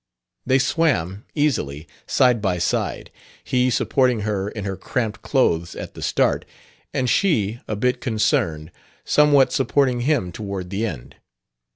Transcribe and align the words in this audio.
They 0.47 0.57
swam, 0.57 1.25
easily, 1.35 1.87
side 2.07 2.41
by 2.41 2.57
side, 2.57 3.11
he 3.43 3.69
supporting 3.69 4.21
her 4.21 4.49
in 4.49 4.65
her 4.65 4.75
cramped 4.75 5.21
clothes 5.21 5.75
at 5.75 5.93
the 5.93 6.01
start, 6.01 6.43
and 6.91 7.07
she, 7.07 7.59
a 7.67 7.75
bit 7.75 8.01
concerned, 8.01 8.71
somewhat 9.05 9.53
supporting 9.53 9.99
him 9.99 10.31
toward 10.31 10.71
the 10.71 10.87
end. 10.87 11.17